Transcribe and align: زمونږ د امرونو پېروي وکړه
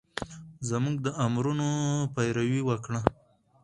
زمونږ 0.69 0.95
د 1.05 1.07
امرونو 1.25 1.69
پېروي 2.13 2.61
وکړه 2.65 2.99